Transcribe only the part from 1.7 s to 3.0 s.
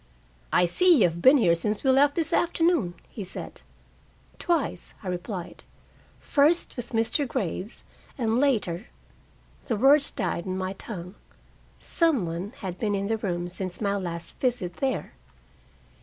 we left this afternoon,"